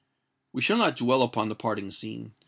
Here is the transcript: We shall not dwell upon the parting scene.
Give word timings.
We 0.51 0.63
shall 0.63 0.77
not 0.77 0.95
dwell 0.95 1.21
upon 1.21 1.49
the 1.49 1.55
parting 1.55 1.91
scene. 1.91 2.33